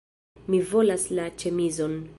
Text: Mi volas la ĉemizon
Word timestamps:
Mi 0.53 0.61
volas 0.71 1.07
la 1.21 1.29
ĉemizon 1.45 1.99